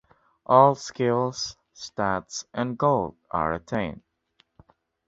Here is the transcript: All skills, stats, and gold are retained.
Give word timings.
All 0.47 0.73
skills, 0.73 1.55
stats, 1.75 2.45
and 2.55 2.75
gold 2.75 3.17
are 3.29 3.51
retained. 3.51 4.01